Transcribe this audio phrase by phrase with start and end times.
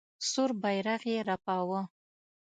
[0.29, 1.81] سور بیرغ یې رپاوه.